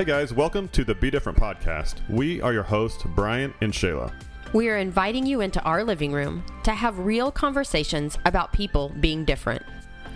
[0.00, 1.96] Hey guys, welcome to the Be Different podcast.
[2.08, 4.10] We are your hosts, Brian and Shayla.
[4.54, 9.26] We are inviting you into our living room to have real conversations about people being
[9.26, 9.62] different.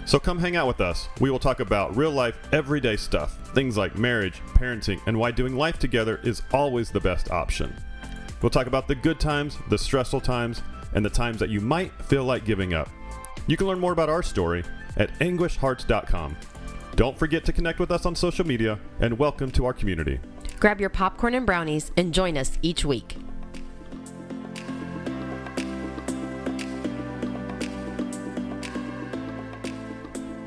[0.06, 1.10] So come hang out with us.
[1.20, 5.54] We will talk about real life, everyday stuff, things like marriage, parenting, and why doing
[5.54, 7.76] life together is always the best option.
[8.40, 10.62] We'll talk about the good times, the stressful times,
[10.94, 12.88] and the times that you might feel like giving up.
[13.46, 14.64] You can learn more about our story
[14.96, 16.36] at anguishedhearts.com.
[16.96, 20.20] Don't forget to connect with us on social media and welcome to our community.
[20.60, 23.16] Grab your popcorn and brownies and join us each week.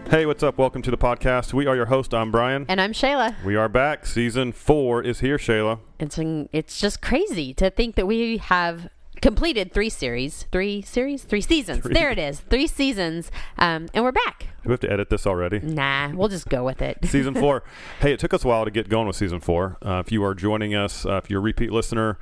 [0.09, 0.57] Hey, what's up?
[0.57, 1.53] Welcome to the podcast.
[1.53, 2.13] We are your host.
[2.13, 2.65] I'm Brian.
[2.69, 3.43] And I'm Shayla.
[3.43, 4.05] We are back.
[4.05, 5.79] Season four is here, Shayla.
[5.99, 6.17] It's
[6.53, 8.87] it's just crazy to think that we have
[9.21, 11.83] completed three series, three series, three seasons.
[11.83, 11.93] Three.
[11.93, 14.47] There it is, three seasons, um, and we're back.
[14.65, 15.59] We have to edit this already?
[15.59, 16.97] Nah, we'll just go with it.
[17.05, 17.63] season four.
[18.01, 19.77] Hey, it took us a while to get going with season four.
[19.85, 22.17] Uh, if you are joining us, uh, if you're a repeat listener,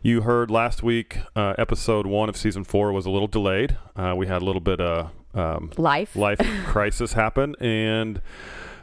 [0.00, 3.76] you heard last week uh, episode one of season four was a little delayed.
[3.94, 8.20] Uh, we had a little bit of um, life life crisis happen and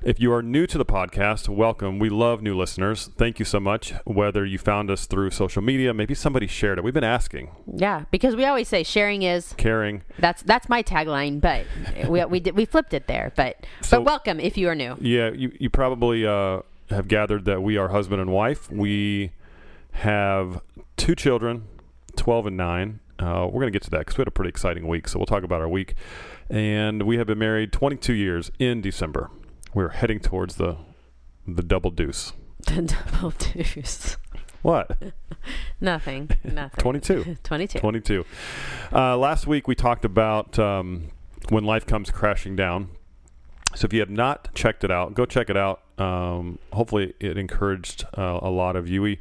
[0.01, 1.99] if you are new to the podcast, welcome.
[1.99, 3.09] We love new listeners.
[3.17, 3.93] Thank you so much.
[4.05, 6.83] Whether you found us through social media, maybe somebody shared it.
[6.83, 7.51] We've been asking.
[7.75, 10.03] Yeah, because we always say sharing is caring.
[10.17, 11.65] That's that's my tagline, but
[12.09, 13.33] we we did, we flipped it there.
[13.35, 14.95] But so, but welcome if you are new.
[15.01, 18.71] Yeah, you you probably uh, have gathered that we are husband and wife.
[18.71, 19.31] We
[19.91, 20.61] have
[20.95, 21.67] two children,
[22.15, 22.99] twelve and nine.
[23.19, 25.09] Uh, we're going to get to that because we had a pretty exciting week.
[25.09, 25.95] So we'll talk about our week
[26.49, 29.29] and we have been married 22 years in December.
[29.73, 30.77] We're heading towards the
[31.47, 32.33] the double deuce.
[32.65, 34.17] The double deuce.
[34.61, 34.97] What?
[35.81, 36.29] Nothing.
[36.43, 36.79] Nothing.
[36.79, 37.37] 22.
[37.41, 37.79] 22.
[37.79, 38.25] 22.
[38.93, 41.09] Uh, last week we talked about um,
[41.47, 42.89] when life comes crashing down.
[43.75, 45.81] So if you have not checked it out, go check it out.
[45.97, 49.01] Um, hopefully it encouraged uh, a lot of you.
[49.01, 49.19] We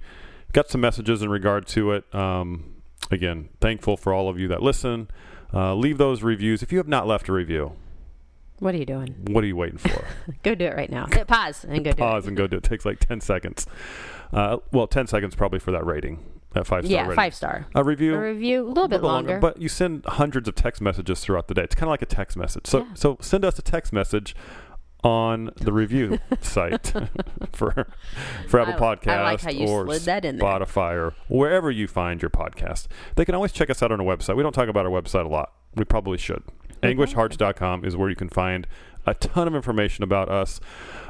[0.52, 2.12] got some messages in regard to it.
[2.14, 5.08] Um, again, thankful for all of you that listen.
[5.52, 6.62] Uh, leave those reviews.
[6.62, 7.72] If you have not left a review,
[8.58, 9.14] what are you doing?
[9.30, 10.04] What are you waiting for?
[10.42, 11.06] go do it right now.
[11.06, 11.96] Pause and go do it.
[11.96, 12.64] Pause and go do it.
[12.64, 13.66] It takes like 10 seconds.
[14.32, 16.24] Uh, well, 10 seconds probably for that rating.
[16.54, 16.92] That five star.
[16.92, 17.16] Yeah, rating.
[17.16, 17.66] five star.
[17.74, 18.14] A review.
[18.14, 19.32] A review, a little, bit, longer.
[19.32, 19.40] longer.
[19.40, 21.62] But you send hundreds of text messages throughout the day.
[21.62, 22.66] It's kind of like a text message.
[22.66, 22.94] So, yeah.
[22.94, 24.34] so send us a text message
[25.04, 26.92] on the review site
[27.52, 27.88] for
[28.48, 32.86] for Apple Podcast like or Spotify or wherever you find your podcast.
[33.16, 34.36] They can always check us out on our website.
[34.36, 35.52] We don't talk about our website a lot.
[35.74, 36.42] We probably should.
[36.82, 38.66] Anguishedhearts.com is where you can find
[39.06, 40.60] a ton of information about us,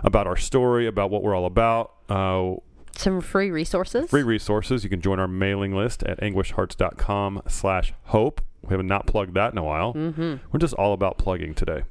[0.04, 1.94] about our story, about what we're all about.
[2.08, 2.54] Uh,
[2.96, 4.10] some free resources.
[4.10, 4.82] Free resources.
[4.82, 8.40] You can join our mailing list at anguishedhearts.com slash hope.
[8.62, 9.94] We have not plugged that in a while.
[9.94, 10.36] Mm-hmm.
[10.50, 11.84] We're just all about plugging today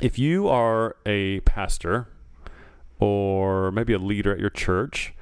[0.00, 2.08] if you are a pastor
[2.98, 5.14] or maybe a leader at your church,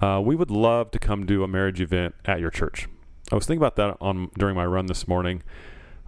[0.00, 2.88] uh, we would love to come do a marriage event at your church.
[3.30, 5.42] I was thinking about that on during my run this morning.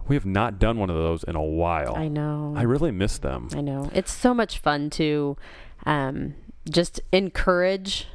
[0.09, 1.95] We have not done one of those in a while.
[1.95, 2.53] I know.
[2.57, 3.49] I really miss them.
[3.55, 3.89] I know.
[3.93, 5.37] It's so much fun to
[5.85, 6.35] um,
[6.69, 8.07] just encourage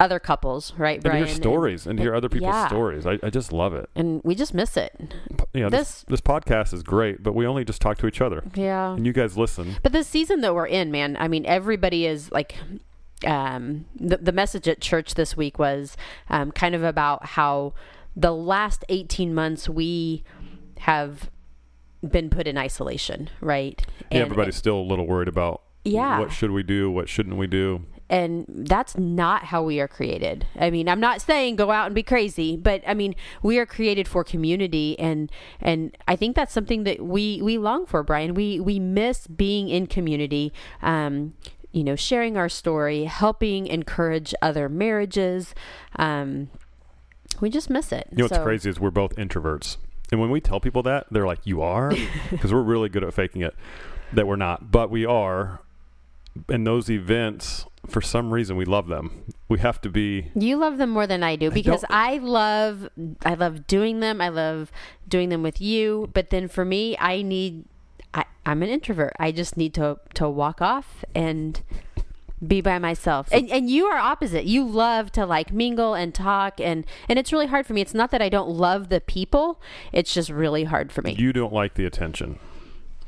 [0.00, 1.18] other couples, right, Brian?
[1.18, 2.66] And hear stories and, and hear other people's yeah.
[2.68, 3.06] stories.
[3.06, 3.90] I, I just love it.
[3.94, 5.14] And we just miss it.
[5.52, 8.42] Yeah, this, this, this podcast is great, but we only just talk to each other.
[8.54, 8.94] Yeah.
[8.94, 9.76] And you guys listen.
[9.82, 12.56] But the season that we're in, man, I mean, everybody is like
[13.26, 15.98] um, the, the message at church this week was
[16.30, 17.74] um, kind of about how
[18.16, 20.24] the last 18 months we
[20.80, 21.30] have
[22.08, 23.80] been put in isolation, right?
[24.10, 26.18] Yeah, and, everybody's still a little worried about yeah.
[26.18, 30.44] what should we do, what shouldn't we do and that's not how we are created.
[30.58, 33.64] I mean, I'm not saying go out and be crazy, but I mean, we are
[33.64, 35.30] created for community and
[35.60, 38.34] and I think that's something that we we long for, Brian.
[38.34, 40.52] We we miss being in community.
[40.82, 41.34] Um,
[41.72, 45.54] you know, sharing our story, helping encourage other marriages.
[45.94, 46.50] Um,
[47.40, 48.08] we just miss it.
[48.10, 49.76] You know what's so, crazy is we're both introverts.
[50.10, 51.92] And when we tell people that, they're like, "You are,"
[52.30, 53.54] because we're really good at faking it.
[54.12, 55.60] That we're not, but we are.
[56.48, 59.24] And those events for some reason we love them.
[59.48, 62.88] We have to be You love them more than I do because I, I, love
[63.24, 64.20] I love doing them.
[64.20, 64.70] I love
[65.08, 67.64] doing them with you, but then for me I need
[68.12, 69.12] I, I'm an introvert.
[69.18, 71.60] I just need to to walk off and
[72.46, 73.28] be by myself.
[73.30, 74.44] And and you are opposite.
[74.44, 77.80] You love to like mingle and talk and and it's really hard for me.
[77.80, 79.60] It's not that I don't love the people.
[79.92, 81.14] It's just really hard for me.
[81.18, 82.38] You don't like the attention.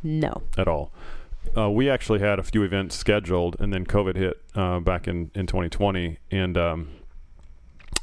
[0.02, 0.42] No.
[0.58, 0.92] At all
[1.56, 5.30] uh, we actually had a few events scheduled, and then COVID hit uh, back in,
[5.34, 6.88] in 2020, and um,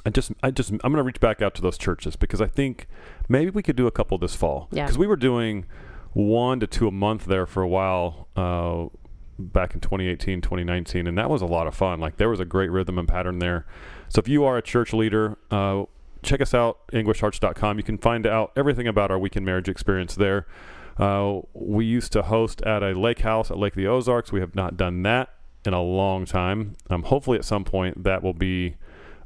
[0.06, 2.48] I just I just I'm going to reach back out to those churches because I
[2.48, 2.88] think
[3.28, 4.68] maybe we could do a couple this fall.
[4.72, 4.86] Yeah.
[4.86, 5.66] Because we were doing
[6.14, 8.28] one to two a month there for a while.
[8.36, 8.96] Uh,
[9.39, 12.00] back in 2018, 2019, and that was a lot of fun.
[12.00, 13.65] Like there was a great rhythm and pattern there.
[14.09, 15.86] So if you are a church leader, uh,
[16.24, 17.77] check us out, anguishedhearts.com.
[17.77, 20.45] You can find out everything about our weekend marriage experience there.
[20.97, 24.31] Uh, we used to host at a lake house at Lake the Ozarks.
[24.31, 25.30] We have not done that
[25.65, 26.75] in a long time.
[26.89, 28.75] Um, hopefully, at some point, that will be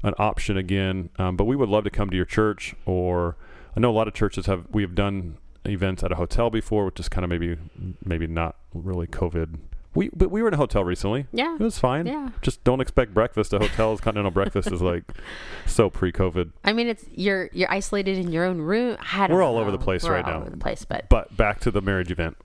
[0.03, 1.09] an option again.
[1.17, 3.37] Um, but we would love to come to your church, or
[3.75, 4.67] I know a lot of churches have.
[4.71, 7.57] We have done events at a hotel before, which is kind of maybe
[8.05, 9.57] maybe not really COVID
[9.95, 11.27] we but we were in a hotel recently.
[11.31, 12.05] Yeah, it was fine.
[12.05, 14.01] Yeah, just don't expect breakfast at hotels.
[14.01, 15.03] Continental breakfast is like
[15.65, 16.51] so pre-COVID.
[16.63, 18.97] I mean, it's you're you're isolated in your own room.
[19.29, 19.61] we're all know.
[19.61, 20.41] over the place we're right now.
[20.41, 22.37] Over the place, but but back to the marriage event.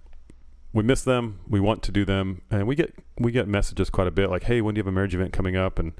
[0.73, 1.41] We miss them.
[1.49, 4.45] We want to do them, and we get we get messages quite a bit like,
[4.45, 5.93] "Hey, when do you have a marriage event coming up?" and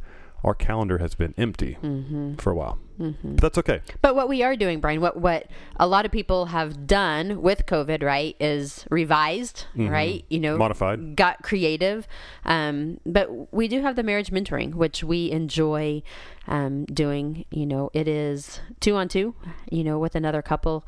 [0.45, 2.35] our calendar has been empty mm-hmm.
[2.37, 2.79] for a while.
[3.01, 3.35] Mm-hmm.
[3.35, 3.81] But that's okay.
[4.03, 5.47] But what we are doing, Brian, what what
[5.77, 9.89] a lot of people have done with COVID, right, is revised, mm-hmm.
[9.89, 10.25] right?
[10.29, 12.09] You know, modified, got creative.
[12.45, 16.03] Um, but we do have the marriage mentoring, which we enjoy
[16.49, 17.45] um, doing.
[17.51, 19.35] You know, it is two on two.
[19.71, 20.85] You know, with another couple,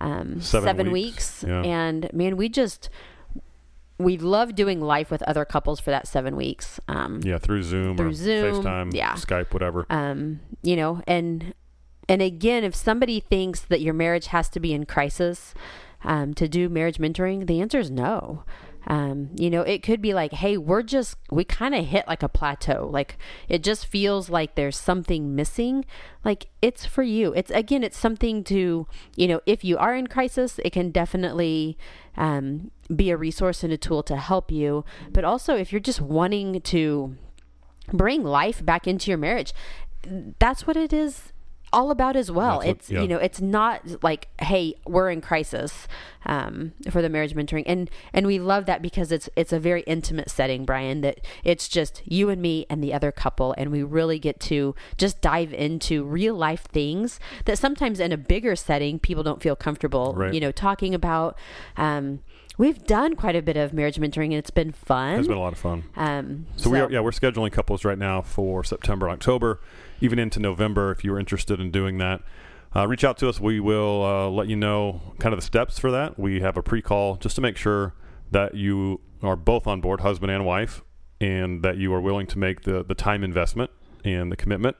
[0.00, 1.44] um, seven, seven weeks, weeks.
[1.48, 1.62] Yeah.
[1.62, 2.88] and man, we just
[3.98, 6.80] we love doing life with other couples for that seven weeks.
[6.88, 9.14] Um, yeah, through Zoom, through Zoom, FaceTime, yeah.
[9.14, 9.86] Skype, whatever.
[9.90, 11.54] Um, you know, and
[12.08, 15.52] and again, if somebody thinks that your marriage has to be in crisis
[16.04, 18.44] um, to do marriage mentoring, the answer is no.
[18.86, 22.22] Um, you know, it could be like, hey, we're just, we kind of hit like
[22.22, 22.88] a plateau.
[22.90, 25.84] Like it just feels like there's something missing.
[26.24, 27.34] Like it's for you.
[27.34, 31.76] It's again, it's something to, you know, if you are in crisis, it can definitely
[32.16, 34.84] um, be a resource and a tool to help you.
[35.10, 37.16] But also, if you're just wanting to
[37.92, 39.52] bring life back into your marriage,
[40.38, 41.32] that's what it is
[41.72, 42.58] all about as well.
[42.58, 43.02] What, it's yeah.
[43.02, 45.86] you know, it's not like, hey, we're in crisis
[46.26, 49.82] um, for the marriage mentoring, and and we love that because it's it's a very
[49.82, 51.00] intimate setting, Brian.
[51.02, 54.74] That it's just you and me and the other couple, and we really get to
[54.96, 59.56] just dive into real life things that sometimes in a bigger setting people don't feel
[59.56, 60.34] comfortable, right.
[60.34, 61.36] you know, talking about.
[61.76, 62.20] Um,
[62.58, 65.18] we've done quite a bit of marriage mentoring and it's been fun.
[65.18, 65.84] It's been a lot of fun.
[65.96, 69.60] Um, so, so, we are, yeah, we're scheduling couples right now for September, October,
[70.00, 70.90] even into November.
[70.90, 72.20] If you're interested in doing that,
[72.76, 73.40] uh, reach out to us.
[73.40, 76.18] We will uh, let you know kind of the steps for that.
[76.18, 77.94] We have a pre-call just to make sure
[78.30, 80.82] that you are both on board, husband and wife,
[81.20, 83.70] and that you are willing to make the the time investment
[84.04, 84.76] and the commitment.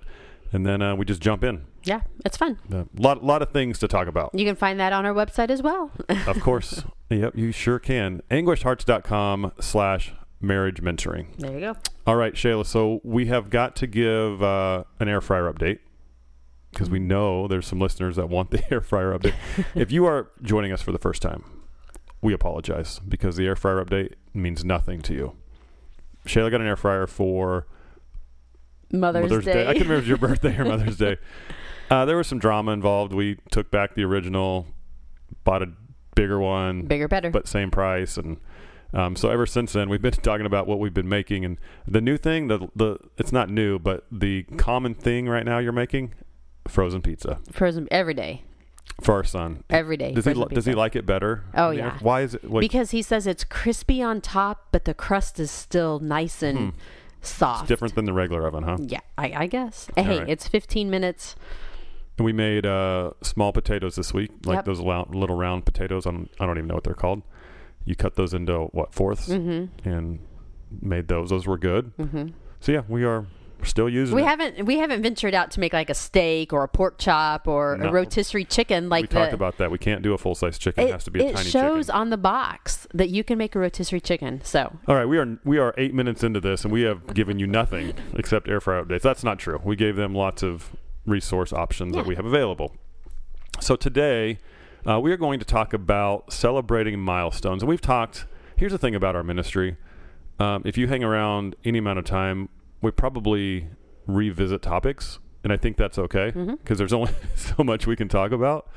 [0.53, 1.65] And then uh, we just jump in.
[1.89, 2.59] Yeah, it's fun.
[2.71, 4.35] A lot, lot of things to talk about.
[4.35, 5.91] You can find that on our website as well.
[6.27, 6.85] of course.
[7.09, 8.21] Yep, you sure can.
[8.31, 11.35] Anguishedhearts.com slash marriage mentoring.
[11.39, 11.77] There you go.
[12.07, 12.67] All right, Shayla.
[12.67, 15.79] So we have got to give uh, an air fryer update
[16.73, 19.35] because we know there's some listeners that want the air fryer update.
[19.75, 21.43] if you are joining us for the first time,
[22.21, 25.37] we apologize because the air fryer update means nothing to you.
[26.27, 27.67] Shayla got an air fryer for
[28.93, 29.53] Mother's, Mother's Day.
[29.55, 29.67] Day.
[29.67, 31.17] I can remember your birthday or Mother's Day.
[31.91, 33.13] Uh, there was some drama involved.
[33.13, 34.67] We took back the original,
[35.45, 35.73] bought a
[36.15, 38.39] bigger one, bigger, better, but same price, and
[38.93, 41.45] um, so ever since then we've been talking about what we've been making.
[41.45, 45.59] And the new thing, the the it's not new, but the common thing right now
[45.59, 46.15] you're making
[46.67, 47.41] frozen pizza.
[47.51, 48.43] Frozen every day.
[49.03, 50.13] For our son, every day.
[50.13, 51.45] Does he li- does he like it better?
[51.55, 51.99] Oh yeah.
[52.01, 52.51] Why is it?
[52.51, 56.59] Like, because he says it's crispy on top, but the crust is still nice and.
[56.59, 56.69] Hmm
[57.21, 57.63] soft.
[57.63, 58.79] It's different than the regular oven, huh?
[58.81, 59.89] Yeah, I, I guess.
[59.97, 60.29] Hey, right.
[60.29, 61.37] it's 15 minutes.
[62.19, 64.65] And we made uh, small potatoes this week, like yep.
[64.65, 66.05] those little round potatoes.
[66.05, 67.23] On I don't even know what they're called.
[67.85, 69.89] You cut those into what 4ths mm-hmm.
[69.89, 70.19] and
[70.83, 71.31] made those.
[71.31, 71.97] Those were good.
[71.97, 72.29] Mm-hmm.
[72.61, 73.27] So yeah, we are
[73.63, 74.17] still using.
[74.17, 74.27] We it.
[74.27, 77.77] haven't we haven't ventured out to make like a steak or a pork chop or
[77.77, 77.89] no.
[77.89, 78.89] a rotisserie chicken.
[78.89, 79.71] Like we the, talked about that.
[79.71, 80.85] We can't do a full size chicken.
[80.85, 81.49] It, it, has to be a tiny chicken.
[81.49, 84.41] It shows on the box that you can make a rotisserie chicken.
[84.43, 87.39] So all right, we are we are eight minutes into this, and we have given
[87.39, 89.03] you nothing except air fryer updates.
[89.03, 89.61] That's not true.
[89.63, 90.73] We gave them lots of
[91.09, 92.03] resource options yeah.
[92.03, 92.75] that we have available.
[93.61, 94.39] So today.
[94.87, 97.63] Uh, we are going to talk about celebrating milestones.
[97.63, 98.25] And we've talked,
[98.57, 99.77] here's the thing about our ministry.
[100.39, 102.49] Um, if you hang around any amount of time,
[102.81, 103.69] we probably
[104.07, 106.75] revisit topics, and I think that's okay because mm-hmm.
[106.75, 108.69] there's only so much we can talk about.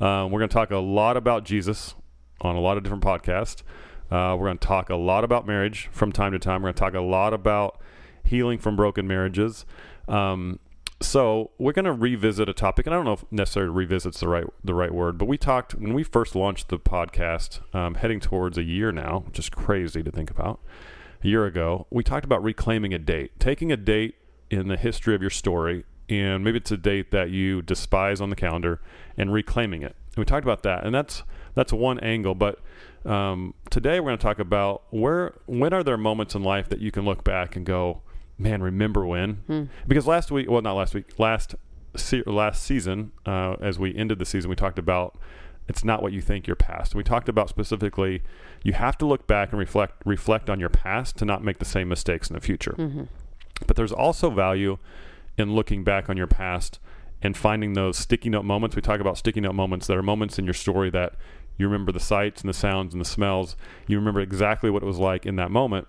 [0.00, 1.94] Um, we're going to talk a lot about Jesus
[2.40, 3.62] on a lot of different podcasts.
[4.10, 6.62] Uh, we're going to talk a lot about marriage from time to time.
[6.62, 7.80] We're going to talk a lot about
[8.24, 9.66] healing from broken marriages.
[10.06, 10.60] Um,
[11.00, 14.28] so we're going to revisit a topic, and I don't know if necessarily revisit's the
[14.28, 18.20] right the right word, but we talked when we first launched the podcast, um, heading
[18.20, 20.60] towards a year now, which is crazy to think about.
[21.22, 24.16] A year ago, we talked about reclaiming a date, taking a date
[24.50, 28.30] in the history of your story, and maybe it's a date that you despise on
[28.30, 28.80] the calendar,
[29.16, 29.96] and reclaiming it.
[30.14, 31.22] And we talked about that, and that's
[31.54, 32.34] that's one angle.
[32.34, 32.60] But
[33.04, 36.80] Um, today, we're going to talk about where when are there moments in life that
[36.80, 38.02] you can look back and go,
[38.38, 39.34] man, remember when?
[39.46, 39.64] Hmm.
[39.86, 41.54] Because last week, well, not last week, last
[41.96, 45.18] se- last season, uh, as we ended the season, we talked about
[45.68, 46.94] it's not what you think your past.
[46.94, 48.22] We talked about specifically
[48.62, 51.64] you have to look back and reflect reflect on your past to not make the
[51.64, 52.74] same mistakes in the future.
[52.78, 53.04] Mm-hmm.
[53.66, 54.78] But there's also value
[55.36, 56.78] in looking back on your past
[57.20, 58.76] and finding those sticky note moments.
[58.76, 61.14] We talk about sticky note moments that are moments in your story that
[61.58, 63.56] you remember the sights and the sounds and the smells.
[63.88, 65.88] You remember exactly what it was like in that moment.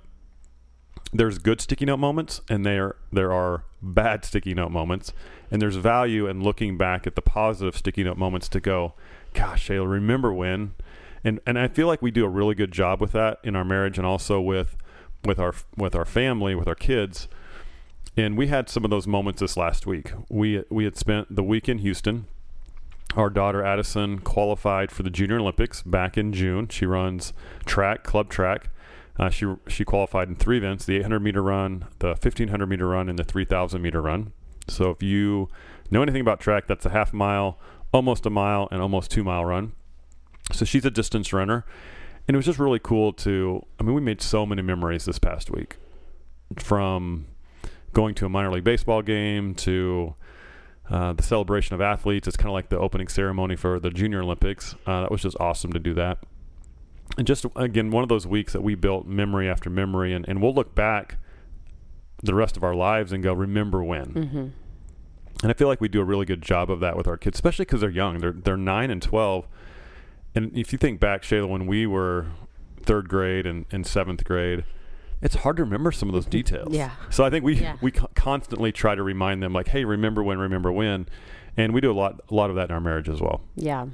[1.11, 5.13] There's good sticky note moments and there there are bad sticky note moments.
[5.51, 8.93] And there's value in looking back at the positive sticky note moments to go,
[9.33, 10.73] gosh, Shayla, remember when?
[11.23, 13.65] And and I feel like we do a really good job with that in our
[13.65, 14.77] marriage and also with
[15.25, 17.27] with our with our family, with our kids.
[18.15, 20.11] And we had some of those moments this last week.
[20.29, 22.25] We we had spent the week in Houston.
[23.15, 26.67] Our daughter Addison qualified for the Junior Olympics back in June.
[26.67, 27.33] She runs
[27.65, 28.69] track, club track.
[29.19, 33.09] Uh, she she qualified in three events: the 800 meter run, the 1500 meter run,
[33.09, 34.31] and the 3000 meter run.
[34.67, 35.49] So if you
[35.91, 37.59] know anything about track, that's a half mile,
[37.91, 39.73] almost a mile, and almost two mile run.
[40.53, 41.65] So she's a distance runner,
[42.27, 43.65] and it was just really cool to.
[43.79, 45.75] I mean, we made so many memories this past week,
[46.57, 47.27] from
[47.91, 50.15] going to a minor league baseball game to
[50.89, 52.27] uh, the celebration of athletes.
[52.27, 54.75] It's kind of like the opening ceremony for the Junior Olympics.
[54.85, 56.19] Uh, that was just awesome to do that.
[57.19, 60.41] And just again, one of those weeks that we built memory after memory, and, and
[60.41, 61.17] we'll look back
[62.23, 64.05] the rest of our lives and go, remember when.
[64.05, 64.47] Mm-hmm.
[65.43, 67.35] And I feel like we do a really good job of that with our kids,
[67.35, 68.19] especially because they're young.
[68.19, 69.47] They're they're nine and twelve.
[70.33, 72.27] And if you think back, Shayla, when we were
[72.83, 74.63] third grade and, and seventh grade,
[75.21, 76.73] it's hard to remember some of those details.
[76.73, 76.91] Yeah.
[77.09, 77.75] So I think we Yeah.
[77.81, 81.09] we constantly try to remind them, like, hey, remember when, remember when,
[81.57, 83.41] and we do a lot a lot of that in our marriage as well.
[83.57, 83.88] Yeah.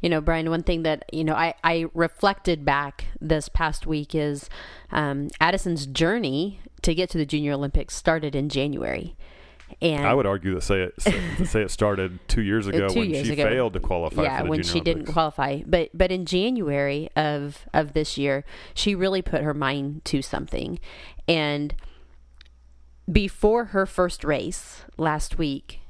[0.00, 4.14] You know, Brian, one thing that, you know, I, I reflected back this past week
[4.14, 4.48] is
[4.92, 9.16] um, Addison's journey to get to the Junior Olympics started in January.
[9.82, 12.88] And I would argue that say it say, say it started two years ago Uh,
[12.90, 13.44] two when years she ago.
[13.44, 14.22] failed to qualify.
[14.22, 15.62] yeah, for the when she didn't qualify.
[15.66, 20.78] But but in January of of this year, she really put her mind to something.
[21.26, 21.74] And
[23.10, 25.80] before her first race last week,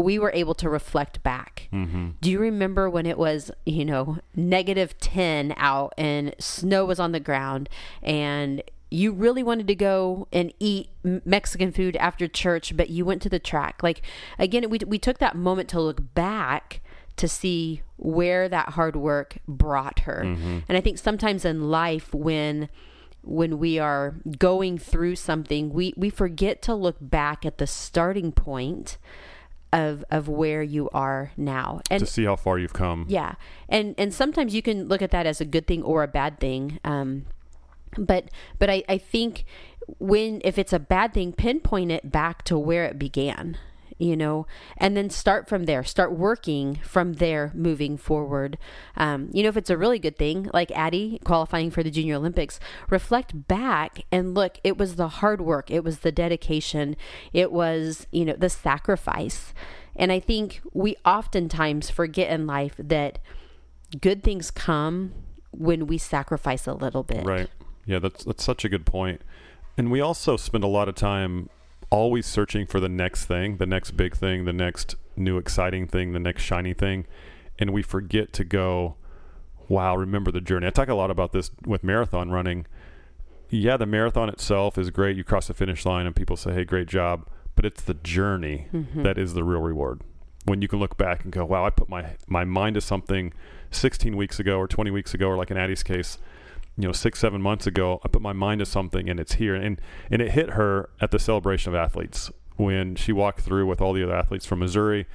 [0.00, 1.68] we were able to reflect back.
[1.72, 2.10] Mm-hmm.
[2.20, 7.12] Do you remember when it was, you know, negative 10 out and snow was on
[7.12, 7.68] the ground
[8.02, 13.20] and you really wanted to go and eat Mexican food after church, but you went
[13.22, 13.82] to the track?
[13.82, 14.02] Like,
[14.38, 16.80] again, we, we took that moment to look back
[17.16, 20.20] to see where that hard work brought her.
[20.68, 22.68] And I think sometimes in life, when
[23.22, 28.32] when we are going through something, we, we forget to look back at the starting
[28.32, 28.96] point
[29.72, 31.80] of of where you are now.
[31.90, 33.06] And to see how far you've come.
[33.08, 33.34] yeah,
[33.68, 36.40] and and sometimes you can look at that as a good thing or a bad
[36.40, 36.78] thing.
[36.84, 37.26] Um,
[37.96, 39.44] but but I, I think
[39.98, 43.58] when if it's a bad thing, pinpoint it back to where it began.
[43.98, 45.82] You know, and then start from there.
[45.82, 48.56] Start working from there, moving forward.
[48.96, 52.14] Um, you know, if it's a really good thing, like Addie qualifying for the Junior
[52.14, 54.58] Olympics, reflect back and look.
[54.62, 55.70] It was the hard work.
[55.70, 56.96] It was the dedication.
[57.32, 59.52] It was you know the sacrifice.
[59.96, 63.18] And I think we oftentimes forget in life that
[64.00, 65.12] good things come
[65.50, 67.24] when we sacrifice a little bit.
[67.24, 67.50] Right.
[67.84, 69.22] Yeah, that's that's such a good point.
[69.76, 71.48] And we also spend a lot of time
[71.90, 76.12] always searching for the next thing, the next big thing, the next new exciting thing,
[76.12, 77.06] the next shiny thing,
[77.58, 78.96] and we forget to go,
[79.68, 80.66] wow, remember the journey.
[80.66, 82.66] I talk a lot about this with marathon running.
[83.50, 85.16] Yeah, the marathon itself is great.
[85.16, 88.68] You cross the finish line and people say, "Hey, great job." But it's the journey
[88.72, 89.02] mm-hmm.
[89.02, 90.02] that is the real reward.
[90.44, 93.32] When you can look back and go, "Wow, I put my my mind to something
[93.70, 96.18] 16 weeks ago or 20 weeks ago or like in Addie's case,
[96.78, 99.54] you know six seven months ago i put my mind to something and it's here.
[99.54, 99.80] And
[100.10, 103.92] and it hit her at the celebration of athletes when she walked through with all
[103.92, 105.06] the other athletes from missouri.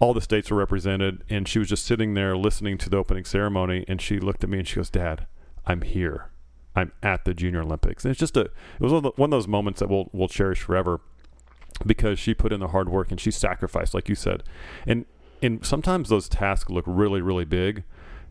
[0.00, 3.24] All the states were represented and she was just sitting there listening to the opening
[3.24, 5.26] ceremony and she looked at me and she goes dad
[5.66, 6.30] i'm here.
[6.76, 8.04] I'm at the junior olympics.
[8.04, 11.00] And it's just a it was one of, those moments that we'll we'll cherish forever
[11.84, 14.44] because she put in the hard work and she sacrificed like you said.
[14.86, 15.04] And
[15.42, 17.82] and sometimes those tasks look really really big.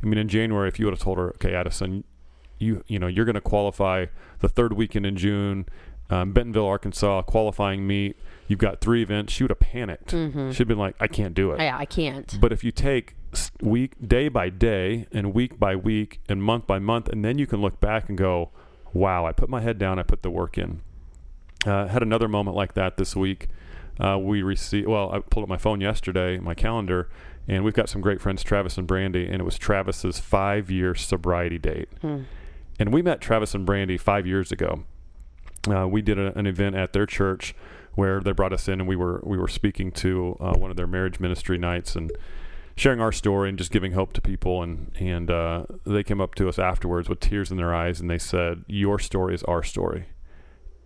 [0.01, 2.05] I mean in january if you would have told her okay addison
[2.59, 4.05] you you know you're going to qualify
[4.39, 5.65] the third weekend in June,
[6.09, 8.17] um, Bentonville, Arkansas qualifying meet.
[8.47, 9.33] You've got three events.
[9.33, 10.11] She would have panicked.
[10.11, 11.59] She'd been like, I can't do it.
[11.59, 12.37] Yeah, I can't.
[12.39, 13.15] But if you take
[13.61, 17.45] week day by day and week by week and month by month, and then you
[17.45, 18.51] can look back and go,
[18.93, 19.99] "Wow, I put my head down.
[19.99, 20.81] I put the work in."
[21.65, 23.49] Uh, had another moment like that this week.
[23.99, 24.87] Uh, we received.
[24.87, 27.09] Well, I pulled up my phone yesterday, my calendar,
[27.47, 30.95] and we've got some great friends, Travis and Brandy, and it was Travis's five year
[30.95, 31.89] sobriety date.
[32.01, 32.21] Hmm.
[32.79, 34.83] And we met Travis and Brandy five years ago.
[35.69, 37.55] Uh, we did a, an event at their church
[37.95, 40.77] where they brought us in, and we were we were speaking to uh, one of
[40.77, 42.11] their marriage ministry nights and
[42.75, 44.61] sharing our story and just giving hope to people.
[44.61, 48.09] And and uh, they came up to us afterwards with tears in their eyes, and
[48.09, 50.05] they said, "Your story is our story."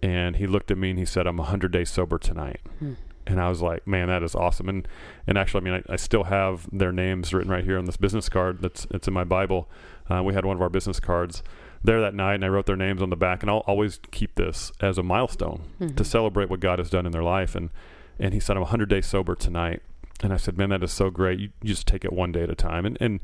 [0.02, 2.94] And he looked at me and he said, "I'm 100 days sober tonight." Hmm.
[3.28, 4.88] And I was like, "Man, that is awesome!" And
[5.28, 7.98] and actually, I mean, I, I still have their names written right here on this
[7.98, 9.70] business card that's it's in my Bible.
[10.10, 11.44] Uh, we had one of our business cards
[11.84, 13.42] there that night, and I wrote their names on the back.
[13.44, 15.96] And I'll always keep this as a milestone Mhm.
[15.96, 17.56] to celebrate what God has done in their life.
[17.56, 17.70] And
[18.20, 19.82] and he said, "I'm 100 days sober tonight."
[20.24, 21.40] And I said, "Man, that is so great.
[21.40, 23.20] You, you just take it one day at a time." And and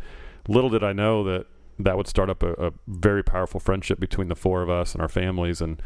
[0.47, 1.45] little did I know that
[1.79, 5.01] that would start up a, a very powerful friendship between the four of us and
[5.03, 5.61] our families.
[5.61, 5.79] And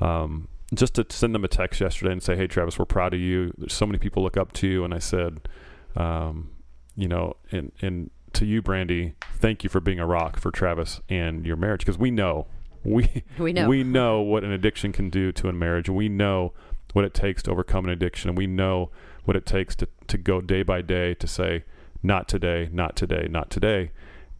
[0.00, 3.20] um, just to send them a text yesterday and say, "Hey, Travis, we're proud of
[3.20, 3.52] you.
[3.56, 5.48] There's so many people look up to you." And I said,
[5.94, 6.50] um,
[6.96, 11.00] you know, and and to you, Brandy, thank you for being a rock for Travis
[11.08, 12.46] and your marriage because we know
[12.84, 13.68] we We know.
[13.68, 15.88] we know what an addiction can do to a marriage.
[15.88, 16.52] We know
[16.92, 18.28] what it takes to overcome an addiction.
[18.30, 18.90] And we know
[19.24, 21.64] what it takes to, to go day by day to say,
[22.02, 23.90] not today, not today, not today.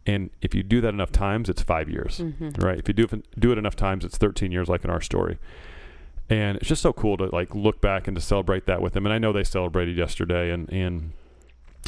[0.05, 2.63] And if you do that enough times, it's five years, Mhm.
[2.63, 2.79] right?
[2.79, 5.37] If you do it, do it enough times, it's 13 years, like in our story.
[6.29, 9.05] And it's just so cool to like look back and to celebrate that with them.
[9.05, 11.11] And I know they celebrated yesterday, and and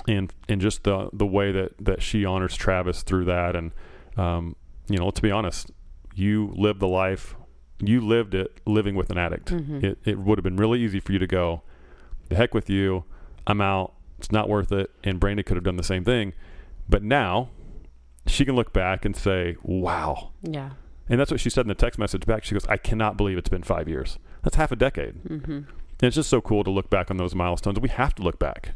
[0.08, 3.56] and and just the the way that that she honors Travis through that.
[3.56, 3.72] And
[4.18, 4.56] um,
[4.90, 5.72] you know, let's be honest,
[6.16, 7.36] you lived the life,
[7.80, 9.52] you lived it living with an addict.
[9.52, 9.84] Mhm.
[9.84, 11.62] It it would have been really easy for you to go,
[12.30, 13.04] the heck with you,
[13.48, 13.94] I'm out.
[14.18, 14.92] It's not worth it.
[15.04, 16.34] And Brandy could have done the same thing,
[16.90, 17.50] but now
[18.28, 20.72] she can look back and say, "Wow." Yeah.
[21.08, 22.44] And that's what she said in the text message back.
[22.44, 24.20] She goes, "I cannot believe it's been five years.
[24.44, 25.52] That's half a decade." Mm-hmm.
[25.52, 27.80] And it's just so cool to look back on those milestones.
[27.80, 28.74] We have to look back.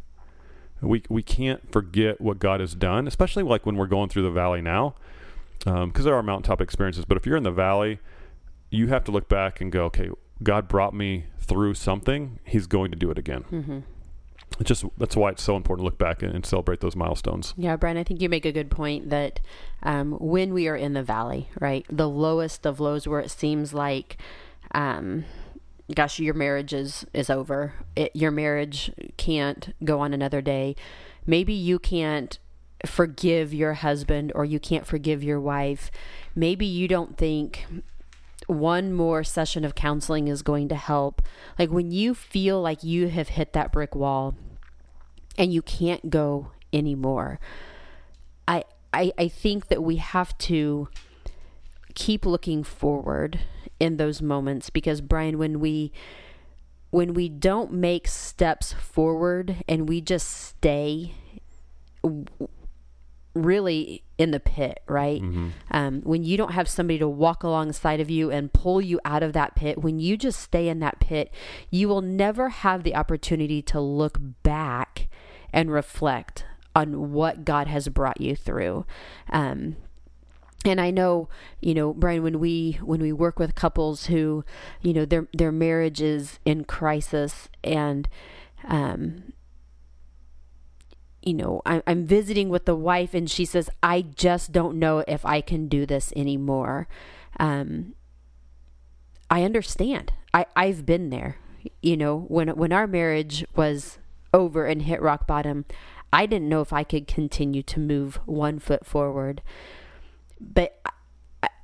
[0.84, 4.32] We we can't forget what God has done, especially like when we're going through the
[4.32, 4.96] valley now,
[5.60, 7.06] because there are mountaintop experiences.
[7.06, 8.00] But if you're in the valley,
[8.70, 10.10] you have to look back and go, okay,
[10.42, 12.40] God brought me through something.
[12.44, 13.46] He's going to do it again.
[13.52, 13.80] Mm-hmm.
[14.60, 17.54] It's just that's why it's so important to look back and, and celebrate those milestones.
[17.58, 19.40] Yeah, Brian, I think you make a good point that
[19.82, 23.74] um, when we are in the valley, right, the lowest of lows where it seems
[23.74, 24.18] like,
[24.76, 25.26] um,
[25.94, 30.76] gosh, your marriage is, is over, it, your marriage can't go on another day.
[31.26, 32.38] Maybe you can't
[32.86, 35.90] forgive your husband or you can't forgive your wife.
[36.36, 37.66] Maybe you don't think
[38.48, 41.22] one more session of counseling is going to help.
[41.58, 44.36] Like when you feel like you have hit that brick wall
[45.38, 47.40] and you can't go anymore.
[48.48, 50.90] I I I think that we have to
[51.96, 53.40] keep looking forward
[53.80, 55.92] in those moments because Brian when we
[56.92, 61.14] when we don't make steps forward and we just stay
[63.34, 65.22] really in the pit, right?
[65.22, 65.50] Mm-hmm.
[65.72, 69.24] Um, when you don't have somebody to walk alongside of you and pull you out
[69.24, 71.34] of that pit, when you just stay in that pit,
[71.72, 75.08] you will never have the opportunity to look back
[75.52, 78.86] and reflect on what God has brought you through.
[79.32, 79.78] Um,
[80.66, 81.30] and I know,
[81.62, 84.46] you know, Brian, when we when we work with couples who,
[84.82, 88.08] you know, their their marriage is in crisis, and
[88.68, 89.34] um,
[91.22, 95.04] you know, I, I'm visiting with the wife, and she says, "I just don't know
[95.08, 96.88] if I can do this anymore."
[97.40, 97.96] Um,
[99.30, 100.14] I understand.
[100.34, 101.38] I I've been there.
[101.82, 104.00] You know, when when our marriage was
[104.34, 105.66] over and hit rock bottom,
[106.12, 109.42] I didn't know if I could continue to move one foot forward.
[110.54, 110.80] But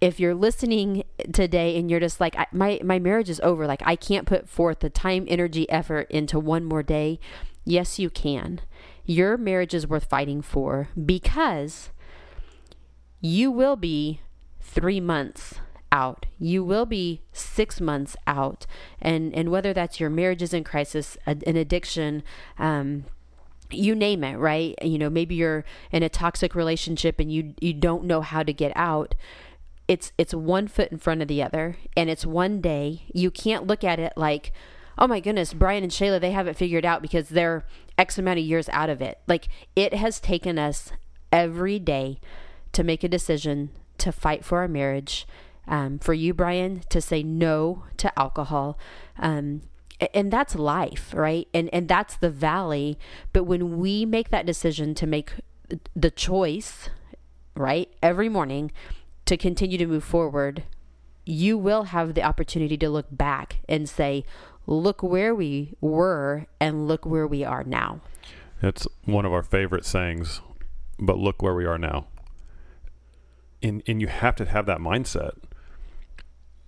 [0.02, 3.96] if you're listening today and you're just like my my marriage is over, like I
[3.96, 7.20] can't put forth the time, energy, effort into one more day,
[7.66, 8.62] yes you can.
[9.06, 11.90] Your marriage is worth fighting for because
[13.20, 14.22] you will be
[14.62, 15.56] 3 months
[15.92, 16.28] out.
[16.38, 18.66] You will be 6 months out.
[19.02, 22.24] And and whether that's your marriage is in crisis, an addiction,
[22.58, 23.06] um
[23.72, 24.76] you name it, right?
[24.82, 28.54] You know, maybe you're in a toxic relationship and you you don't know how to
[28.54, 29.16] get out.
[29.88, 33.04] It's it's one foot in front of the other and it's one day.
[33.14, 34.52] You can't look at it like,
[34.98, 37.66] "Oh my goodness, Brian and Shayla, they have it figured out because they're
[37.98, 40.92] X amount of years out of it." Like it has taken us
[41.32, 42.20] every day
[42.72, 45.28] to make a decision to fight for our marriage.
[45.68, 48.80] Um, for you, Brian, to say no to alcohol.
[49.20, 49.62] Um,
[50.14, 52.98] and that's life right and and that's the valley
[53.34, 55.32] but when we make that decision to make
[55.96, 56.90] the choice
[57.56, 58.72] right every morning
[59.26, 60.64] to continue to move forward
[61.26, 64.24] you will have the opportunity to look back and say
[64.66, 68.02] look where we were and look where we are now
[68.62, 70.42] that's one of our favorite sayings,
[70.98, 72.08] but look where we are now.
[73.62, 75.34] And and you have to have that mindset.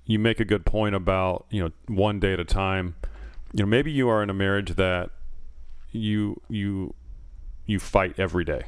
[0.05, 2.95] You make a good point about, you know, one day at a time.
[3.53, 5.09] You know, maybe you are in a marriage that
[5.91, 6.93] you you
[7.65, 8.63] you fight every day.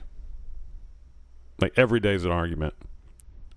[1.61, 2.73] Like every day is an argument.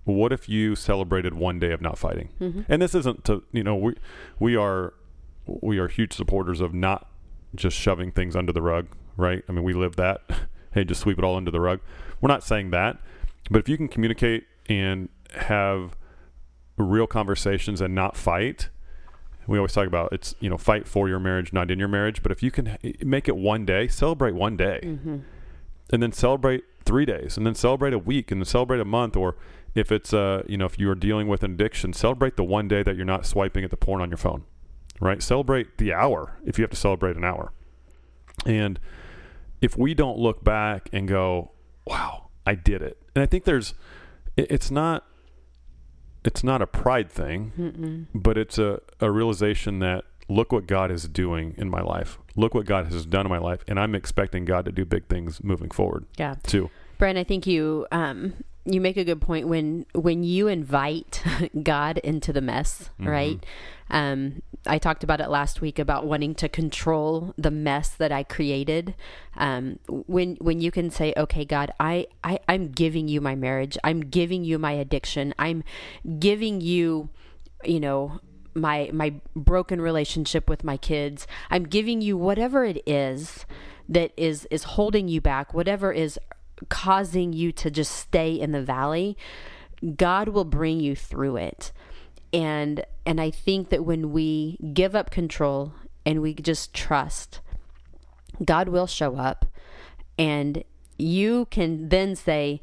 [0.05, 2.29] What if you celebrated one day of not fighting?
[2.39, 2.61] Mm-hmm.
[2.69, 3.95] And this isn't to you know we
[4.39, 4.93] we are
[5.45, 7.09] we are huge supporters of not
[7.55, 9.43] just shoving things under the rug, right?
[9.47, 10.21] I mean, we live that.
[10.71, 11.79] hey, just sweep it all under the rug.
[12.21, 12.97] We're not saying that,
[13.49, 15.97] but if you can communicate and have
[16.77, 18.69] real conversations and not fight,
[19.47, 22.21] we always talk about it's you know fight for your marriage, not in your marriage.
[22.21, 25.17] But if you can make it one day, celebrate one day, Mm-hmm.
[25.91, 29.15] and then celebrate three days, and then celebrate a week, and then celebrate a month,
[29.15, 29.35] or
[29.75, 32.67] if it's uh you know if you are dealing with an addiction, celebrate the one
[32.67, 34.43] day that you're not swiping at the porn on your phone,
[34.99, 35.21] right?
[35.23, 37.51] Celebrate the hour if you have to celebrate an hour,
[38.45, 38.79] and
[39.61, 41.51] if we don't look back and go,
[41.85, 43.73] wow, I did it, and I think there's
[44.35, 45.05] it's not
[46.27, 48.05] it's not a pride thing Mm-mm.
[48.13, 52.19] but it's a, a realization that look what God is doing in my life.
[52.35, 55.07] Look what God has done in my life, and I'm expecting God to do big
[55.07, 56.35] things moving forward Yeah.
[56.43, 56.69] too.
[56.97, 58.33] Brian, I think you um,
[58.73, 61.23] you make a good point when when you invite
[61.63, 63.07] God into the mess, Mhm.
[63.07, 63.45] right?
[63.89, 68.23] Um, I talked about it last week about wanting to control the mess that I
[68.23, 68.95] created.
[69.37, 73.77] Um, when when you can say, "Okay, God, I, I I'm giving you my marriage.
[73.83, 75.33] I'm giving you my addiction.
[75.39, 75.63] I'm
[76.19, 77.09] giving you,
[77.63, 78.19] you know."
[78.53, 83.45] my my broken relationship with my kids i'm giving you whatever it is
[83.87, 86.17] that is is holding you back whatever is
[86.69, 89.17] causing you to just stay in the valley
[89.95, 91.71] god will bring you through it.
[92.33, 95.73] And and i think that when we give up control
[96.05, 97.39] and we just trust
[98.43, 99.45] god will show up.
[100.19, 100.63] And
[100.97, 102.59] you can then say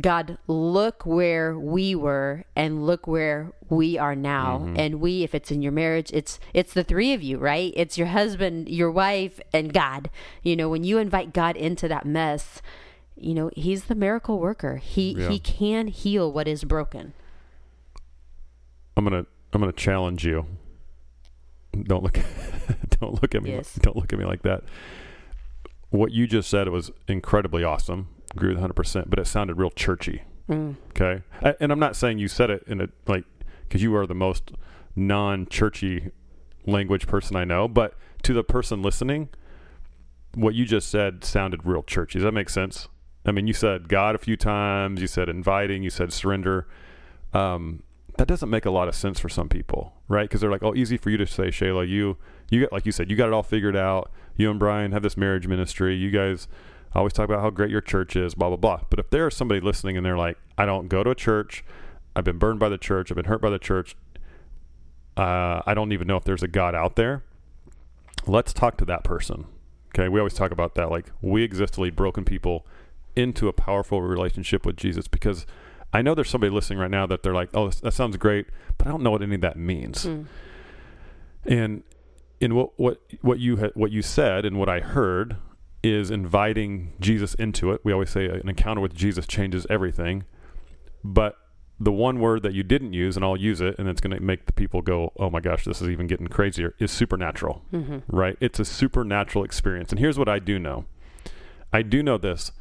[0.00, 4.58] God, look where we were and look where we are now.
[4.58, 4.78] Mhm.
[4.78, 7.72] And we, if it's in your marriage, it's it's the three of you, right?
[7.76, 10.10] It's your husband, your wife, and God.
[10.42, 12.60] You know, when you invite God into that mess,
[13.16, 14.76] you know, he's the miracle worker.
[14.76, 15.28] He Yeah.
[15.30, 17.14] he can heal what is broken.
[18.96, 20.46] I'm gonna I'm gonna challenge you.
[21.84, 22.18] Don't look
[23.00, 23.74] don't look at me Yes.
[23.82, 24.64] don't look at me like that.
[25.90, 28.08] What you just said was incredibly awesome.
[28.36, 30.22] Agree with 100, percent but it sounded real churchy.
[30.48, 30.76] Mm.
[30.90, 33.24] Okay, I, and I'm not saying you said it in a like
[33.62, 34.52] because you are the most
[34.94, 36.10] non-churchy
[36.66, 39.28] language person I know, but to the person listening,
[40.34, 42.18] what you just said sounded real churchy.
[42.18, 42.88] Does that make sense?
[43.24, 46.68] I mean, you said God a few times, you said inviting, you said surrender.
[47.32, 47.82] Um,
[48.18, 50.28] that doesn't make a lot of sense for some people, right?
[50.28, 51.88] Because they're like, "Oh, easy for you to say, Shayla.
[51.88, 52.16] You,
[52.50, 54.10] you got like you said, you got it all figured out.
[54.36, 55.94] You and Brian have this marriage ministry.
[55.94, 56.48] You guys
[56.98, 59.60] always talk about how great your church is, blah blah blah." But if there's somebody
[59.60, 61.64] listening and they're like, "I don't go to a church.
[62.14, 63.10] I've been burned by the church.
[63.10, 63.96] I've been hurt by the church.
[65.16, 67.22] Uh, I don't even know if there's a God out there."
[68.26, 69.46] Let's talk to that person.
[69.94, 70.90] Okay, we always talk about that.
[70.90, 72.66] Like we exist to lead broken people
[73.14, 75.46] into a powerful relationship with Jesus because
[75.92, 78.86] I know there's somebody listening right now that they're like, "Oh, that sounds great," but
[78.86, 80.04] I don't know what any of that means.
[80.04, 80.26] Mm.
[81.46, 81.82] And
[82.40, 85.36] in what what what you had, what you said and what I heard
[85.92, 87.80] is inviting Jesus into it.
[87.84, 90.24] We always say an encounter with Jesus changes everything,
[91.04, 91.36] but
[91.78, 94.22] the one word that you didn't use, and I'll use it, and it's going to
[94.22, 97.98] make the people go, "Oh my gosh, this is even getting crazier." Is supernatural, hmm
[98.08, 98.36] right?
[98.40, 99.90] It's a supernatural experience.
[99.90, 100.86] And here's what I do know:
[101.72, 102.52] I do know this.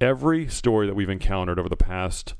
[0.00, 2.34] Every story that we've encountered over the past,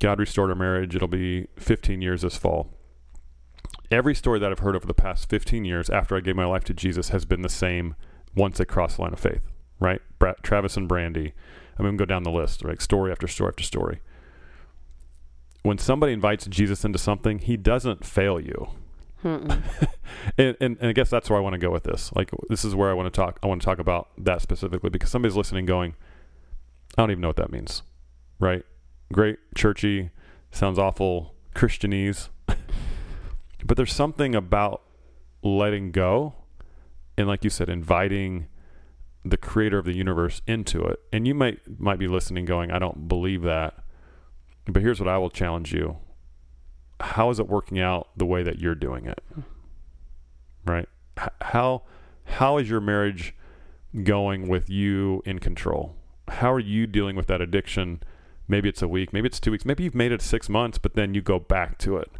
[0.00, 0.96] God restored our marriage.
[0.96, 2.72] It'll be 15 years this fall.
[3.90, 6.64] Every story that I've heard over the past 15 years after I gave my life
[6.64, 7.94] to Jesus has been the same
[8.36, 9.42] once they cross the line of faith,
[9.80, 10.00] right?
[10.42, 11.32] Travis and Brandy.
[11.78, 12.80] Going to go down the list, right?
[12.80, 14.00] Story after story after story.
[15.62, 18.68] When somebody invites Jesus into something, he doesn't fail you.
[20.38, 22.12] And, and, and I guess that's where I want to go with this.
[22.14, 23.38] Like, this is where I want to talk.
[23.42, 25.94] I want to talk about that specifically because somebody's listening, going,
[26.96, 27.82] "I don't even know what that means."
[28.38, 28.62] Right?
[29.12, 30.10] Great, churchy,
[30.50, 32.28] sounds awful, Christianese,
[33.64, 34.82] but there's something about
[35.42, 36.34] letting go,
[37.16, 38.48] and like you said, inviting
[39.24, 41.00] the Creator of the universe into it.
[41.12, 43.74] And you might might be listening, going, "I don't believe that,"
[44.66, 45.98] but here's what I will challenge you:
[47.00, 49.22] How is it working out the way that you're doing it?
[50.66, 50.88] right?
[51.40, 51.82] How
[52.24, 53.34] how is your marriage
[54.02, 55.94] going with you in control?
[56.28, 58.02] How are you dealing with that addiction?
[58.48, 60.94] Maybe it's a week maybe it's two weeks maybe you've made it six months but
[60.94, 62.10] then you go back to it.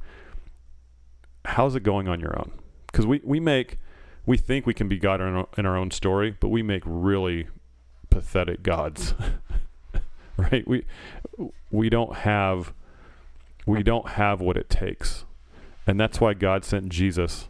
[1.45, 2.53] How's it going on your own?
[2.87, 3.79] Because we, we make
[4.27, 6.83] we think we can be God in our, in our own story, but we make
[6.85, 7.47] really
[8.11, 9.15] pathetic gods.
[10.37, 10.67] right?
[10.67, 10.85] We
[11.71, 12.75] we don't have
[13.65, 15.25] we don't have what it takes.
[15.87, 17.49] And that's why God sent Jesus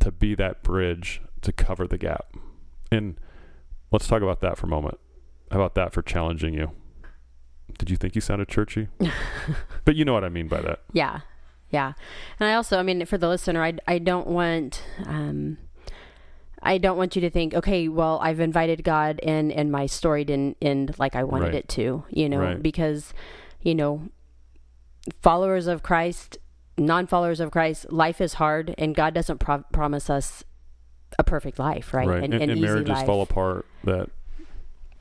[0.00, 2.36] to be that bridge to cover the gap.
[2.90, 3.16] And
[3.90, 4.98] let's talk about that for a moment.
[5.50, 6.72] How about that for challenging you?
[7.78, 8.88] Did you think you sounded churchy?
[9.84, 10.80] but you know what I mean by that.
[10.92, 11.20] Yeah.
[11.70, 11.94] Yeah.
[12.38, 15.58] And I also, I mean, for the listener, I, I don't want, um,
[16.62, 20.24] I don't want you to think, okay, well, I've invited God in and my story
[20.24, 21.54] didn't end like I wanted Right.
[21.56, 22.62] it to, you know, Right.
[22.62, 23.12] because,
[23.60, 24.02] you know,
[25.20, 26.38] followers of Christ,
[26.78, 30.44] non followers of Christ, life is hard and God doesn't pro- promise us
[31.18, 32.08] a perfect life, right?
[32.08, 32.18] Right.
[32.24, 33.06] An, and an and marriages life.
[33.06, 34.08] fall apart that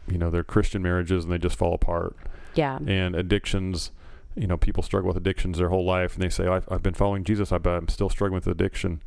[0.08, 2.16] you know, they're Christian marriages and they just fall apart.
[2.54, 2.80] Yeah.
[2.86, 3.92] and addictions
[4.36, 6.94] you know people struggle with addictions their whole life and they say I've, I've been
[6.94, 9.02] following jesus but i'm still struggling with addiction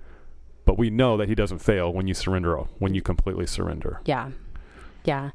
[0.64, 4.00] but we know that he doesn't fail when you surrender when you completely surrender.
[4.04, 4.30] Yeah.
[5.04, 5.30] Yeah.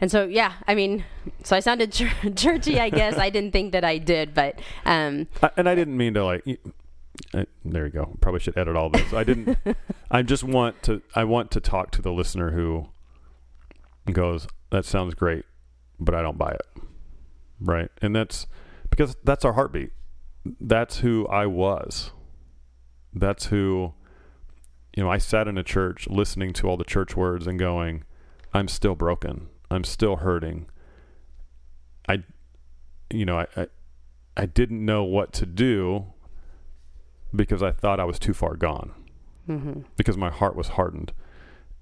[0.00, 1.04] And so, yeah, I mean,
[1.42, 3.16] so I sounded chur- churchy, I guess.
[3.16, 6.44] I didn't think that I did, but um, I, and i didn't mean to like
[7.32, 8.16] uh, there you go.
[8.20, 9.12] Probably should edit all this.
[9.12, 9.58] I didn't
[10.10, 12.88] i just want to i want to talk to the listener who
[14.12, 15.44] goes that sounds great
[15.98, 16.82] but i don't buy it.
[17.58, 17.90] Right?
[18.02, 18.46] And that's
[18.90, 19.92] because that's our heartbeat.
[20.60, 22.10] That's who i was.
[23.14, 23.94] That's who
[24.96, 28.02] you know i sat in a church listening to all the church words and going
[28.52, 29.48] i'm still broken.
[29.70, 30.66] I'm still hurting.
[32.08, 32.22] I
[33.10, 33.66] you know i i,
[34.36, 36.06] I didn't know what to do
[37.34, 38.92] because i thought i was too far gone.
[39.48, 39.84] Mhm.
[39.96, 41.12] because my heart was hardened.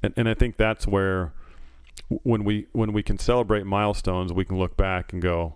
[0.02, 1.32] And and i think that's where
[2.08, 5.54] when we when we can celebrate milestones we can look back and go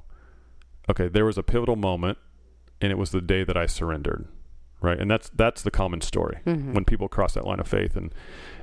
[0.88, 2.16] okay there was a pivotal moment
[2.80, 4.26] and it was the day that i surrendered
[4.80, 6.72] right and that's that's the common story Mhm.
[6.74, 8.12] when people cross that line of faith and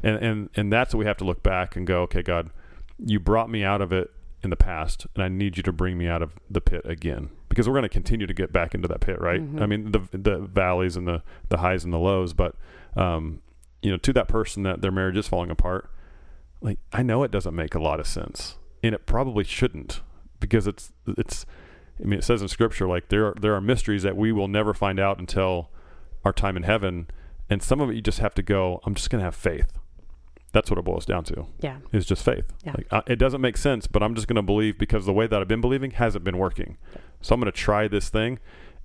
[0.04, 2.50] and and and that's what we have to look back and go okay god
[2.98, 4.12] you brought me out of it
[4.44, 7.30] in the past and i need you to bring me out of the pit again
[7.50, 9.62] because we're going to continue to get back into that pit right Mhm.
[9.62, 12.56] i mean the the valleys and the the highs and the lows but
[12.96, 13.42] um
[13.82, 15.90] you know to that person that their marriage is falling apart
[16.62, 20.02] like i know it doesn't make a lot of sense and it probably shouldn't
[20.40, 21.46] because it's it's
[22.02, 24.48] i mean it says in scripture like there are there are mysteries that we will
[24.48, 25.70] never find out until
[26.26, 27.08] our time in heaven
[27.50, 29.78] and some of it you just have to go i'm just going to have faith
[30.52, 31.78] that's what it boils down to Yeah.
[31.92, 32.74] It's just faith Yeah.
[32.78, 35.28] like uh, it doesn't make sense but i'm just going to believe because the way
[35.28, 36.78] that i've been believing hasn't been working
[37.22, 38.40] so i'm going to try this thing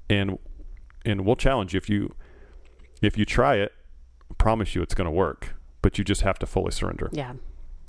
[0.08, 0.38] and
[1.04, 2.14] and we'll challenge you if you
[3.02, 3.72] if you try it
[4.30, 7.32] I promise you it's going to work but you just have to fully surrender Yeah.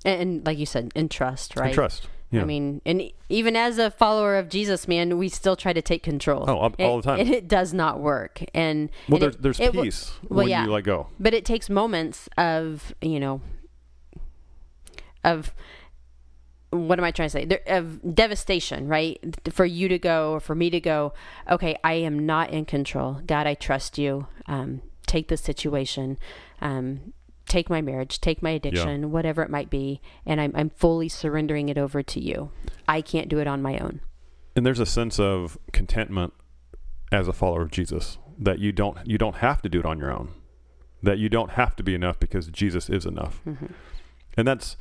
[0.06, 1.66] And, and like you said, in trust, right?
[1.68, 5.56] and trust yeah I mean, and even as a follower of Jesus, man, we still
[5.56, 6.46] try to take control.
[6.50, 7.20] Oh, all- all the time.
[7.20, 8.44] And it does not work.
[8.54, 10.64] And well and there's, it- there's it peace well, when yeah.
[10.66, 13.42] you let go but it takes moments of you know
[15.24, 15.54] of
[16.72, 19.20] what am i trying to say there, of devastation right
[19.52, 21.14] for you to go or for me to go
[21.50, 26.18] okay i am not in control god i trust you um, take the situation
[26.62, 27.14] um,
[27.52, 31.68] take my marriage take my addiction whatever it might be and I'm, I'm fully surrendering
[31.68, 32.50] it over to you.
[32.88, 34.00] I can't do it on my own.
[34.56, 36.34] And there's a sense of contentment
[37.12, 40.00] as a follower of Jesus that you don't you don't have to do it on
[40.00, 40.30] your own
[41.04, 43.42] that you don't have to be enough because Jesus is enough.
[43.46, 43.66] Mm-hmm.
[44.38, 44.78] And that's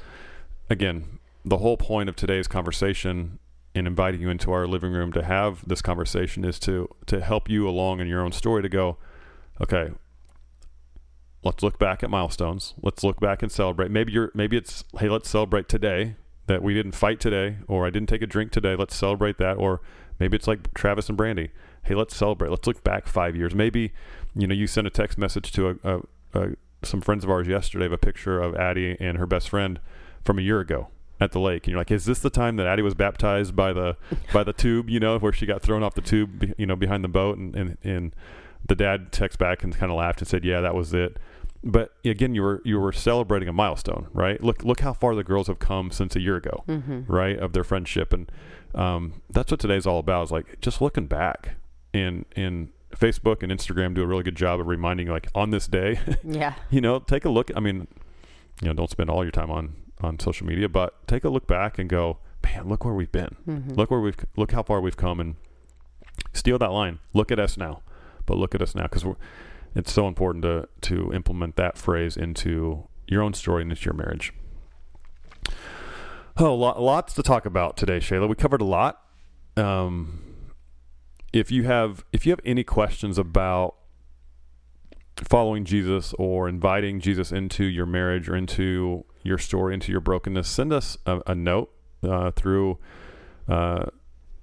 [0.68, 3.40] again the whole point of today's conversation
[3.74, 7.48] in inviting you into our living room to have this conversation is to to help
[7.50, 8.96] you along in your own story to go
[9.61, 9.90] okay
[11.42, 12.74] let's look back at milestones.
[12.83, 13.90] Let's look back and celebrate.
[13.90, 17.90] Maybe you're maybe it's hey let's celebrate today that we didn't fight today or i
[17.90, 18.76] didn't take a drink today.
[18.76, 19.57] Let's celebrate that.
[19.57, 19.81] Or
[20.18, 21.50] maybe it's like travis and brandy.
[21.85, 22.50] Hey let's celebrate.
[22.50, 23.55] Let's look back five years.
[23.55, 23.92] Maybe
[24.35, 26.00] you know you sent a text message to a, a,
[26.35, 26.48] a
[26.83, 29.81] some friends of ours yesterday of a picture of addie and her best friend
[30.24, 30.88] from a year ago
[31.20, 31.66] at the lake.
[31.66, 33.96] And you're like is this the time that addie was baptized by the
[34.33, 37.03] by the tube you know where she got thrown off the tube you know behind
[37.03, 37.38] the boat?
[37.38, 38.14] And and, and
[38.66, 41.16] the dad texted back and kind of laughed and said yeah that was it
[41.62, 44.42] but again you were you were celebrating a milestone right?
[44.42, 46.64] Look look how far the girls have come since a year ago
[47.08, 48.12] right of their friendship.
[48.12, 48.30] And
[48.74, 51.56] um, that's what today's all about is like just looking back
[51.92, 55.68] and and facebook and instagram do a really good job of reminding like on this
[55.68, 56.54] day yeah.
[56.70, 57.86] you know take a look i mean
[58.60, 61.46] you know don't spend all your time on on social media but take a look
[61.46, 63.36] back and go man look where we've been.
[63.76, 65.20] Look where we've look how far we've come.
[65.20, 65.36] And
[66.32, 66.98] steal that line.
[67.14, 67.82] Look at us now
[68.26, 69.04] but look at us now because
[69.74, 73.94] it's so important to to implement that phrase into your own story and into your
[73.94, 74.33] marriage.
[76.37, 78.28] Oh lot, lots to talk about today shayla.
[78.28, 79.02] We covered a lot.
[79.56, 80.22] Um
[81.33, 83.76] if you have if you have any questions about
[85.28, 90.48] following Jesus or inviting Jesus into your marriage or into your story, into your brokenness,
[90.48, 91.70] send us a, a note
[92.02, 92.78] uh, through
[93.48, 93.87] uh,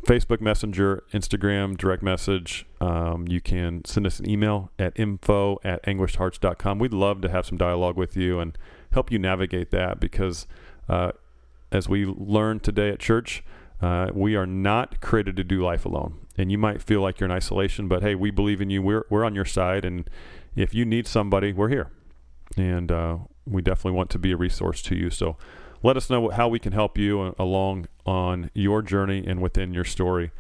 [0.08, 2.65] Facebook Messenger, Instagram, direct message.
[2.80, 6.80] Um, you can send us an email at info at anguishedhearts.com.
[6.80, 8.58] We'd love to have some dialogue with you and
[8.93, 10.48] help you navigate that because
[10.88, 11.12] uh,
[11.74, 13.43] as we learned today at church,
[13.82, 16.26] uh, we are not created to do life alone.
[16.38, 18.82] And you might feel like you're in isolation, but hey, we believe in you.
[18.82, 19.84] We're, we're on your side.
[19.84, 20.10] And
[20.56, 21.91] if you need somebody, we're here.
[22.56, 25.10] And uh, we definitely want to be a resource to you.
[25.10, 25.36] So
[25.88, 29.86] let us know how we can help you along on your journey and within your
[29.86, 30.32] story.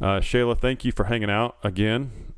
[0.00, 2.34] Uh, Shayla, thank you for hanging out again.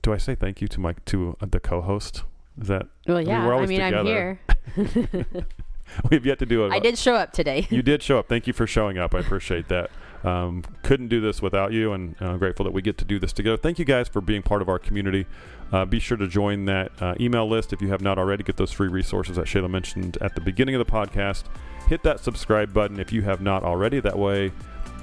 [0.00, 2.22] Do I say thank you to my to the co-host?
[2.58, 3.20] Is that well?
[3.20, 4.40] Yeah, I mean, I mean I'm here.
[6.10, 6.72] We've yet to do it.
[6.72, 7.66] I did show up today.
[7.68, 8.28] you did show up.
[8.28, 9.14] Thank you for showing up.
[9.14, 9.90] I appreciate that.
[10.26, 13.32] Um, couldn't do this without you, and I'm grateful that we get to do this
[13.32, 13.56] together.
[13.56, 15.24] Thank you guys for being part of our community.
[15.72, 18.42] Uh, be sure to join that uh, email list if you have not already.
[18.42, 21.44] Get those free resources that Shayla mentioned at the beginning of the podcast.
[21.88, 24.00] Hit that subscribe button if you have not already.
[24.00, 24.50] That way,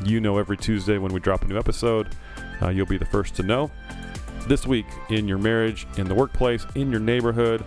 [0.03, 2.09] you know every Tuesday when we drop a new episode.
[2.61, 3.71] Uh, you'll be the first to know.
[4.47, 7.63] This week, in your marriage, in the workplace, in your neighborhood,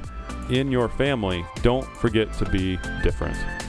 [0.50, 3.65] in your family, don't forget to be different.